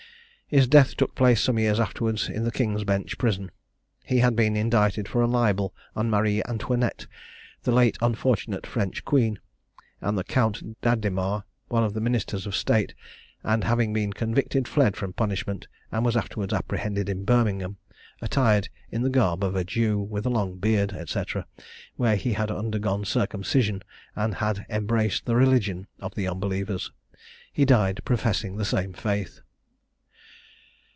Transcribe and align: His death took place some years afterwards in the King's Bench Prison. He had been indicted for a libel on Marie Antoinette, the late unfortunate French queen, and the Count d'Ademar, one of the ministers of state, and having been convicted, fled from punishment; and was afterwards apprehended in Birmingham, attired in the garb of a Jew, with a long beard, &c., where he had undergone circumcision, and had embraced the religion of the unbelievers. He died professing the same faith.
His 0.53 0.67
death 0.67 0.97
took 0.97 1.15
place 1.15 1.39
some 1.39 1.57
years 1.57 1.79
afterwards 1.79 2.27
in 2.27 2.43
the 2.43 2.51
King's 2.51 2.83
Bench 2.83 3.17
Prison. 3.17 3.51
He 4.03 4.17
had 4.17 4.35
been 4.35 4.57
indicted 4.57 5.07
for 5.07 5.21
a 5.21 5.25
libel 5.25 5.73
on 5.95 6.09
Marie 6.09 6.43
Antoinette, 6.43 7.07
the 7.63 7.71
late 7.71 7.97
unfortunate 8.01 8.67
French 8.67 9.05
queen, 9.05 9.39
and 10.01 10.17
the 10.17 10.25
Count 10.25 10.77
d'Ademar, 10.81 11.45
one 11.69 11.85
of 11.85 11.93
the 11.93 12.01
ministers 12.01 12.45
of 12.45 12.53
state, 12.53 12.93
and 13.45 13.63
having 13.63 13.93
been 13.93 14.11
convicted, 14.11 14.67
fled 14.67 14.97
from 14.97 15.13
punishment; 15.13 15.69
and 15.89 16.03
was 16.03 16.17
afterwards 16.17 16.51
apprehended 16.53 17.07
in 17.07 17.23
Birmingham, 17.23 17.77
attired 18.21 18.67
in 18.91 19.03
the 19.03 19.09
garb 19.09 19.45
of 19.45 19.55
a 19.55 19.63
Jew, 19.63 19.99
with 19.99 20.25
a 20.25 20.29
long 20.29 20.57
beard, 20.57 20.93
&c., 21.07 21.23
where 21.95 22.17
he 22.17 22.33
had 22.33 22.51
undergone 22.51 23.05
circumcision, 23.05 23.83
and 24.17 24.35
had 24.35 24.65
embraced 24.69 25.23
the 25.25 25.35
religion 25.37 25.87
of 26.01 26.13
the 26.15 26.27
unbelievers. 26.27 26.91
He 27.53 27.63
died 27.63 28.01
professing 28.03 28.57
the 28.57 28.65
same 28.65 28.91
faith. 28.91 29.39